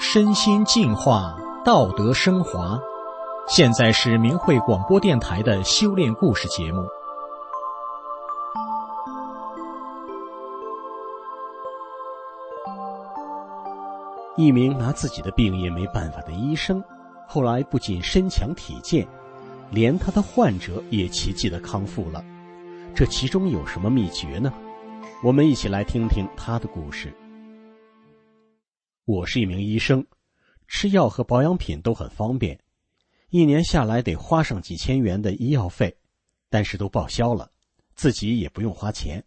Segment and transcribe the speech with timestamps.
[0.00, 2.80] 身心净化，道德升华。
[3.46, 6.82] 现在是明慧广播电台的修炼故事节目。
[14.36, 16.82] 一名拿自己的病也没办法的医生，
[17.30, 19.06] 后来不仅身强体健，
[19.70, 22.24] 连他的患者也奇迹的康复了。
[22.94, 24.50] 这其中有什么秘诀呢？
[25.22, 27.12] 我们一起来听听他的故事。
[29.04, 30.02] 我是一名医生，
[30.68, 32.58] 吃药和保养品都很方便，
[33.28, 35.94] 一年下来得花上几千元的医药费，
[36.48, 37.50] 但是都报销了，
[37.94, 39.22] 自己也不用花钱。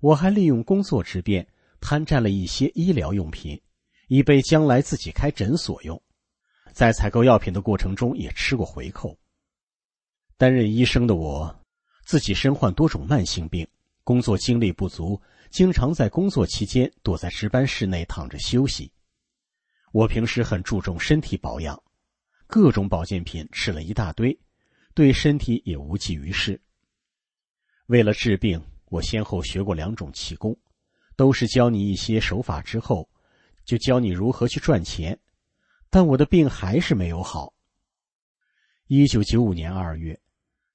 [0.00, 1.46] 我还利用工作之便，
[1.82, 3.60] 贪占了一些医疗用品，
[4.08, 6.00] 以备将来自己开诊所用。
[6.74, 9.16] 在采购药品的过程中，也吃过回扣。
[10.36, 11.56] 担任医生的我，
[12.04, 13.64] 自己身患多种慢性病，
[14.02, 15.20] 工作精力不足。
[15.50, 18.90] 经常在工作期间躲在值班室内躺着休息。
[19.92, 21.80] 我平时很注重身体保养，
[22.48, 24.36] 各种保健品吃了一大堆，
[24.94, 26.60] 对身体也无济于事。
[27.86, 30.58] 为了治病，我先后学过两种气功，
[31.14, 33.08] 都是教你一些手法之后，
[33.64, 35.16] 就教你如何去赚钱。
[35.94, 37.54] 但我的病还是没有好。
[38.88, 40.20] 一九九五年二月，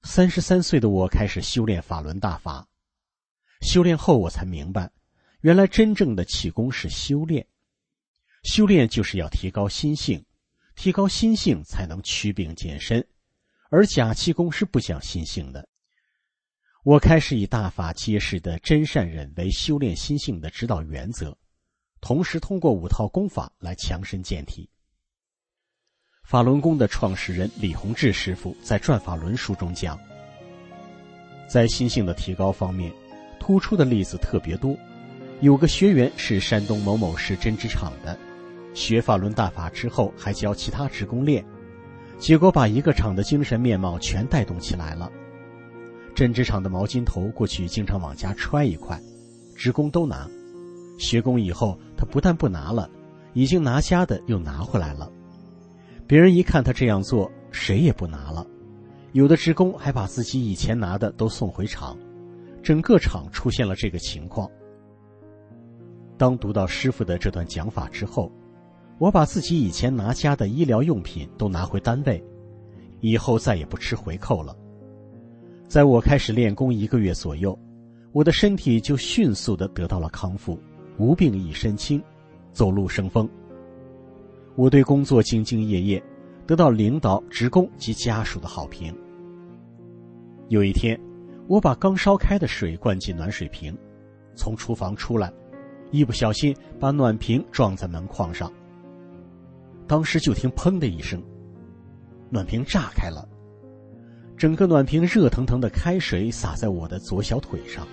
[0.02, 2.66] 三十三岁的我开始修炼法轮大法。
[3.60, 4.90] 修炼后，我才明白，
[5.42, 7.46] 原来真正的气功是修炼。
[8.44, 10.24] 修炼就是要提高心性，
[10.74, 13.06] 提高心性才能祛病健身，
[13.68, 15.68] 而假气功是不讲心性的。
[16.82, 21.36] 我开始以大法揭示的真善忍为修炼心性的指导原则，
[22.00, 24.70] 同时通过五套功法来强身健体。
[26.30, 29.98] 法轮功的创始人李洪志师傅在《转法轮》书中讲，
[31.48, 32.92] 在心性的提高方面。
[33.40, 34.76] 突出的例子特别多，
[35.40, 38.16] 有个学员是山东某某市针织厂的，
[38.74, 41.44] 学法轮大法之后，还教其他职工练，
[42.16, 45.10] 结果把一个厂的精神面貌全带动起来了。
[46.14, 48.96] 针织厂的毛巾头过去经常往家揣一块，
[49.56, 50.30] 职工都拿，
[50.96, 52.88] 学工以后，他不但不拿了，
[53.32, 55.10] 已经拿家的又拿回来了。
[56.10, 58.44] 别人一看他这样做，谁也不拿了，
[59.12, 61.96] 有的职工还把自己以前拿的都送回厂。
[62.64, 64.50] 整个厂出现了这个情况。
[66.18, 68.28] 当读到师傅的这段讲法之后，
[68.98, 72.20] 我把自己以前拿家的医疗用品都拿回单位，
[72.98, 74.56] 以后再也不吃回扣了。
[75.68, 77.56] 在我开始练功一个月左右，
[78.10, 80.58] 我的身体就迅速的得到了康复，
[80.98, 82.02] 无病一身轻，
[82.52, 83.30] 走路生风。
[84.56, 86.02] 我对工作兢兢业业，
[86.46, 88.96] 得到领导、职工及家属的好评。
[90.48, 91.00] 有一天。
[91.48, 93.76] 我把刚烧开的水灌进暖水瓶，
[94.36, 95.32] 从厨房出来，
[95.90, 98.48] 一不小心把暖瓶撞在门框上。
[99.88, 101.20] 当时就听“砰”的一声，
[102.28, 103.28] 暖瓶炸开了，
[104.36, 107.84] 整个暖瓶热腾腾的开水洒在我的左小腿上，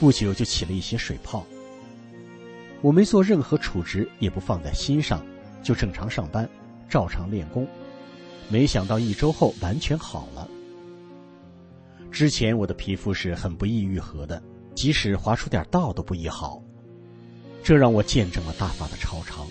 [0.00, 1.46] 不久就起了一些水泡。
[2.86, 5.20] 我没做任何处置，也不放在心上，
[5.60, 6.48] 就正常上班，
[6.88, 7.66] 照常练功。
[8.48, 10.48] 没想到一周后完全好了。
[12.12, 14.40] 之前我的皮肤是很不易愈合的，
[14.76, 16.62] 即使划出点道都不易好，
[17.60, 19.44] 这让我见证了大法的超常。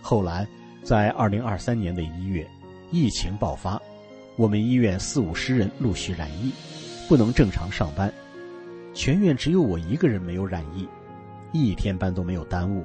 [0.00, 0.46] 后来，
[0.84, 2.48] 在二零二三年的一月，
[2.92, 3.82] 疫情爆发，
[4.36, 6.52] 我们医院四五十人陆续染疫，
[7.08, 8.14] 不能正常上班，
[8.94, 10.88] 全院只有我一个人没有染疫，
[11.60, 12.84] 一天班都没有耽误。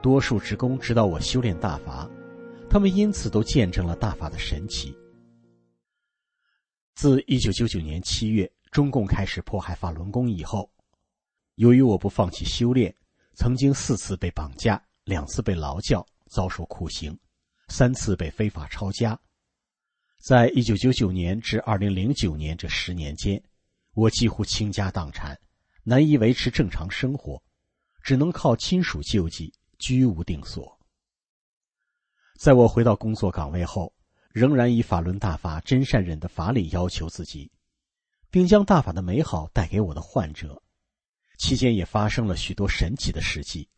[0.00, 2.08] 多数职工知道我修炼大法，
[2.70, 4.96] 他们因此都见证了大法的神奇。
[6.94, 10.70] 自一九九九年七月中共开始迫害法轮功以后，
[11.56, 12.94] 由于我不放弃修炼，
[13.34, 17.16] 曾经四次被绑架，两次被劳教，遭受酷刑，
[17.68, 19.18] 三次被非法抄家。
[20.20, 23.40] 在一九九九年至二零零九年这十年间，
[23.94, 25.38] 我几乎倾家荡产，
[25.84, 27.40] 难以维持正常生活，
[28.02, 30.78] 只能靠亲属救济，居无定所。
[32.38, 33.94] 在我回到工作岗位后。
[34.30, 37.50] 仍然以法轮大法真善忍的法理要求自己，
[38.30, 40.62] 并将大法的美好带给我的患者。
[41.38, 43.68] 期间也发生了许多神奇的事迹。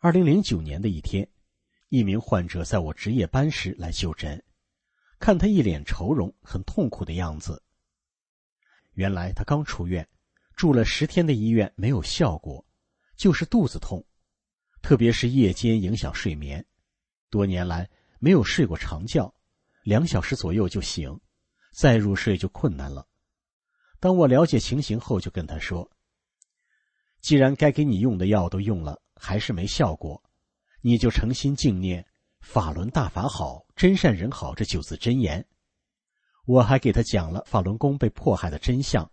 [0.00, 1.26] 二零零九年的一天，
[1.88, 4.44] 一名患者在我值夜班时来就诊，
[5.18, 7.62] 看他一脸愁容、很痛苦的样子。
[8.92, 10.06] 原来他刚出院，
[10.60, 12.62] 住了十天的医院没有效果，
[13.16, 14.04] 就是肚子痛，
[14.82, 16.62] 特别是夜间影响睡眠。
[17.30, 19.34] 多年来没有睡过长觉，
[19.84, 21.18] 两小时左右就醒，
[21.72, 23.06] 再入睡就困难了。
[24.00, 25.90] 当我了解情形后，就跟他说
[27.22, 30.22] ：“既然该给你用的药都用了，还是没效果，
[30.82, 32.06] 你就诚心静念
[32.44, 35.42] ‘法轮大法好，真善人好’这九字真言。”
[36.44, 39.10] 我还给他讲了法轮功被迫害的真相。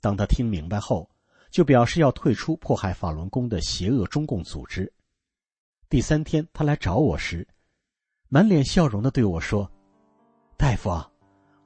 [0.00, 1.08] 当他听明白后，
[1.50, 4.92] 就表示要退出迫害法轮功的邪恶中共组织。
[5.88, 7.46] 第三天，他来找我时，
[8.28, 9.70] 满脸笑容的对我说
[10.56, 11.10] ：“大夫啊，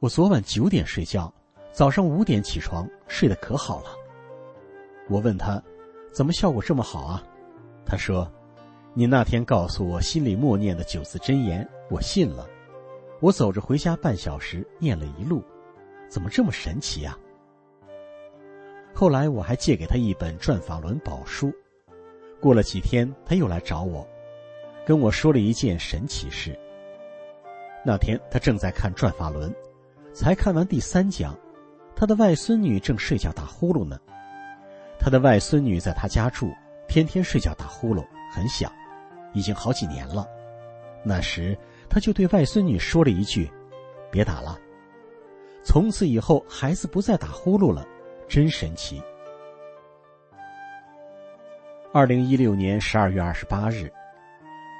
[0.00, 1.32] 我昨晚九点睡觉。”
[1.72, 3.90] 早上五点起床，睡得可好了。
[5.10, 5.62] 我问他，
[6.10, 7.22] 怎么效果这么好啊？
[7.84, 8.32] 他说
[8.96, 12.48] ：“你那天告诉我心里默念的九字真言，我信了。
[13.20, 15.44] 我走着回家半小时，念了一路，
[16.08, 17.14] 怎么这么神奇呀？”
[18.98, 21.48] 后来我还借给他一本《转法轮宝书》。
[22.40, 24.08] 过了几天，他又来找我，
[24.86, 26.58] 跟我说了一件神奇事。
[27.84, 29.50] 那天他正在看《转法轮》，
[30.14, 31.38] 才看完第三讲。
[31.94, 34.00] 他的外孙女正睡觉打呼噜呢，
[34.98, 36.50] 他的外孙女在他家住，
[36.88, 38.02] 天天睡觉打呼噜，
[38.32, 38.72] 很响，
[39.34, 40.26] 已经好几年了。
[41.04, 41.54] 那时
[41.90, 43.50] 他就对外孙女说了一句
[44.10, 44.58] ：“别打了。”
[45.62, 47.86] 从此以后，孩子不再打呼噜了，
[48.28, 49.02] 真神奇。
[51.92, 53.90] 二零一六年十二月二十八日，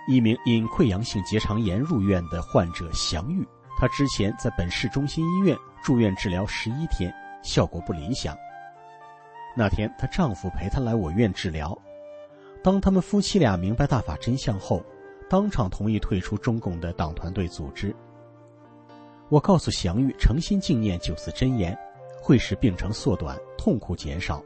[0.08, 3.46] 一名因溃疡性结肠炎入院的患者祥玉，
[3.78, 5.56] 他之前在本市中心医院。
[5.82, 8.36] 住院治疗十一天，效果不理想。
[9.54, 11.78] 那天，她丈夫陪她来我院治疗。
[12.60, 14.84] 当他们夫妻俩明白大法真相后，
[15.30, 17.94] 当场同意退出中共的党团队组织。
[19.28, 21.78] 我告诉祥玉，诚心静念九字真言，
[22.26, 24.42] 会使病程缩短、痛苦减少，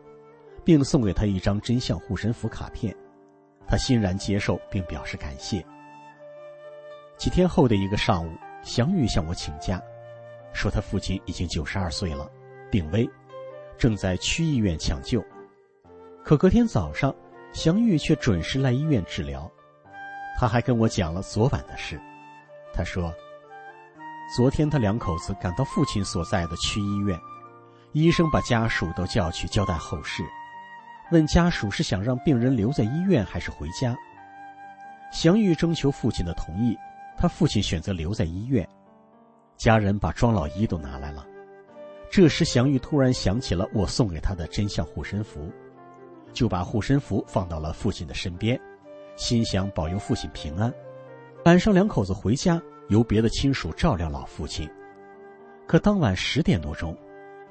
[0.63, 2.95] 并送给他一张真相护身符卡片。
[3.67, 5.65] 他欣然接受，并表示感谢。
[7.17, 8.31] 几天后的一个上午，
[8.63, 9.81] 祥玉向我请假。
[10.53, 12.31] 说他父亲已经九十二岁了，
[12.71, 13.09] 病危，
[13.79, 15.25] 正在区医院抢救。
[16.23, 17.15] 可隔天早上，
[17.55, 19.51] 祥玉却准时来医院治疗。
[20.39, 21.99] 他还跟我讲了昨晚的事。
[22.75, 23.11] 他说，
[24.37, 27.19] 昨天他两口子赶到父亲所在的区医院，
[27.93, 30.23] 医生把家属都叫去交代后事，
[31.11, 33.97] 问家属是想让病人留在医院还是回家。
[35.11, 36.77] 祥玉征求父亲的同意，
[37.19, 38.67] 他父亲选择留在医院。
[39.57, 41.27] 家人把庄老一都拿来了，
[42.11, 45.51] 这时祥玉突然想起了我送给他的真相护身符，
[46.33, 48.59] 就把护身符放到了父亲的身边，
[49.17, 50.73] 心想保佑父亲平安。
[51.45, 54.71] 晚上两口子回家，由别的亲属照料老父亲。
[55.67, 56.97] 可当晚十点多钟，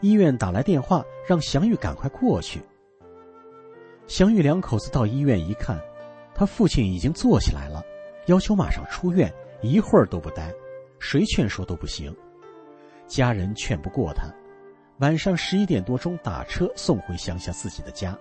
[0.02, 2.62] 医院打来电话，让祥玉赶快过去。
[4.08, 5.80] 祥玉两口子到医院一看，
[6.34, 7.84] 他父亲已经坐起来了，
[8.28, 9.32] 要求马上出院，
[9.62, 10.54] 一会儿都不待。
[11.00, 12.16] 谁劝说都不行，
[13.08, 14.24] 家人劝不过他，
[15.00, 18.18] 晚上十一点多钟打车送回乡下自己的家。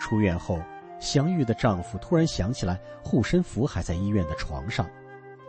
[0.00, 0.60] 出院后，
[0.98, 4.88] 祥玉的丈夫突然想起来护身符还在医院的床上，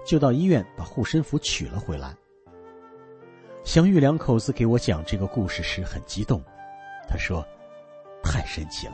[0.06, 2.16] 就到医院把护身符取了回来。
[3.66, 6.40] 祥玉两口子给我讲这个故事时很激动，
[7.10, 7.44] 他说
[8.24, 8.94] ：“太神奇了。”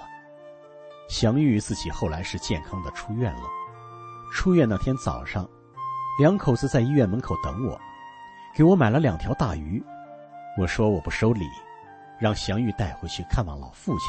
[1.09, 3.44] 祥玉自己后来是健康的出院了。
[4.33, 5.48] 出院那天早上。
[6.19, 7.79] 两口子在医院门口等我，
[8.53, 9.84] 给我买了两条大鱼。
[10.57, 11.46] 我说我不收礼，
[12.19, 14.07] 让祥玉带回去看望老父亲。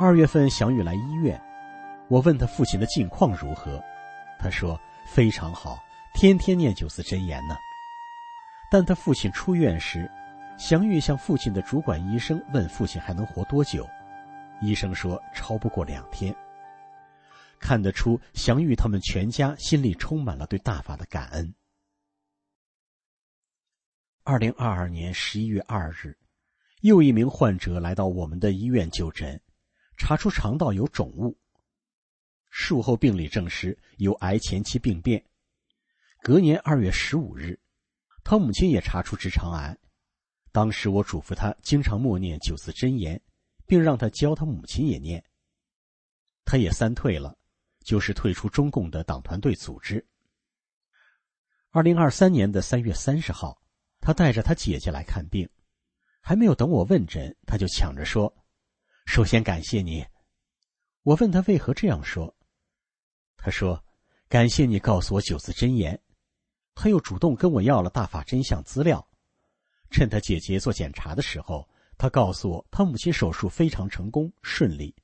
[0.00, 1.40] 二月份，祥玉来医院，
[2.08, 3.82] 我问他父亲的近况如何，
[4.38, 5.78] 他说非常好，
[6.14, 7.56] 天天念九字真言呢。
[8.70, 10.08] 但他父亲出院时，
[10.56, 13.84] 祥玉向父亲的主管医生问父亲还能活多久，
[14.62, 16.32] 医生说超不过两天。
[17.58, 21.52] 看得出，祥玉他们全家心里充满了对大法的感恩。
[24.22, 26.16] 二零二二年十一月二日，
[26.82, 29.42] 又一名患者来到我们的医院就诊，
[29.96, 31.36] 查出肠道有肿物。
[32.50, 35.24] 术后病理证实有癌前期病变。
[36.22, 37.58] 隔年二月十五日，
[38.22, 39.76] 他母亲也查出直肠癌。
[40.52, 43.20] 当时我嘱咐他经常默念九字真言，
[43.66, 45.24] 并让他教他母亲也念。
[46.44, 47.36] 他也三退了。
[47.82, 50.06] 就是退出中共的党团队组织。
[51.70, 53.58] 二零二三年的三月三十号，
[54.00, 55.48] 他带着他姐姐来看病，
[56.20, 58.32] 还没有等我问诊，他就抢着说
[59.06, 60.06] ：“首先感谢你。”
[61.02, 62.36] 我问他为何这样说，
[63.38, 63.82] 他说
[64.28, 65.98] ：“感谢你告诉我九字真言。”
[66.82, 69.06] 他又主动跟我要了大法真相资料。
[69.90, 71.68] 趁他姐姐做检查的时候，
[71.98, 74.96] 他告诉我他母亲手术非常成功顺利。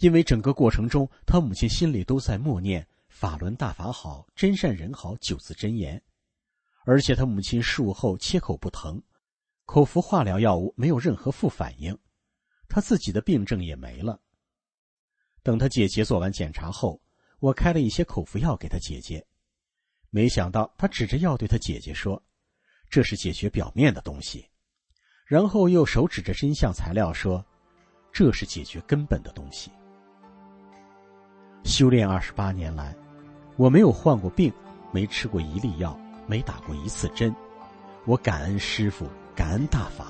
[0.00, 6.02] 因为整个过程中，他母亲心里都在默念“法轮大法好，真善人好”九字真言，
[6.84, 9.02] 而且他母亲术后切口不疼，
[9.64, 11.98] 口服化疗药物没有任何副反应，
[12.68, 14.20] 他自己的病症也没了。
[15.42, 17.00] 等他姐姐做完检查后，
[17.38, 19.26] 我开了一些口服药给他姐姐，
[20.14, 22.22] 没想到他指着药对他姐姐说
[22.88, 24.48] ：“这是解决表面的东西。”
[25.26, 27.44] 然后又手指着真相材料说
[28.14, 29.72] ：“这是解决根本的东西。”
[31.66, 32.94] 修炼二十八年来，
[33.56, 34.52] 我没有患过病，
[34.92, 37.34] 没吃过一粒药，没打过一次针。
[38.04, 40.06] 我感恩师傅，感恩大法，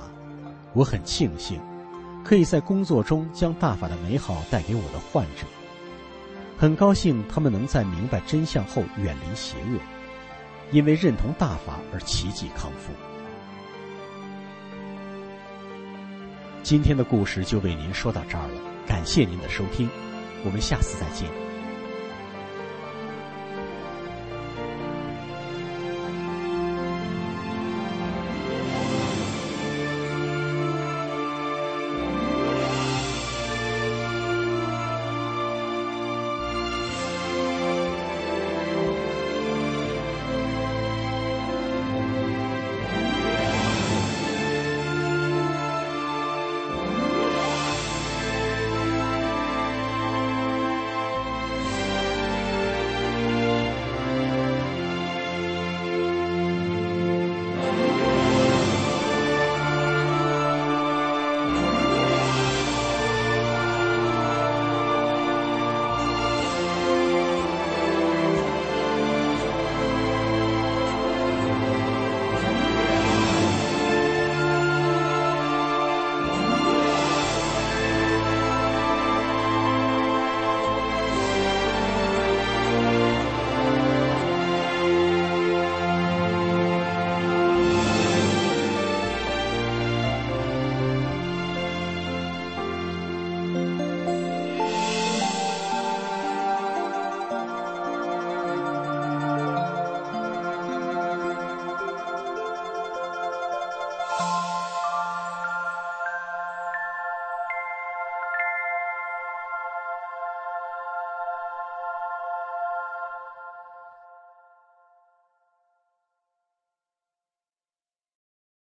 [0.75, 1.59] 我很庆幸。
[2.23, 5.47] 可以在工作中将大法的美好带给我的患者，
[6.59, 9.81] 很高兴他们能在明白真相后远离邪恶，
[10.75, 12.93] 因为认同大法而奇迹康复。
[16.65, 19.89] 今天的故事就为您说到这儿了，感谢您的收听，
[20.45, 21.54] 我们下次再见。